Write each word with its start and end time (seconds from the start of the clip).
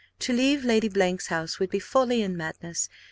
To 0.21 0.33
leave 0.33 0.65
Lady 0.65 0.89
's 0.89 1.27
house 1.27 1.59
would 1.59 1.69
be 1.69 1.77
folly 1.77 2.23
and 2.23 2.35
madness. 2.35 2.89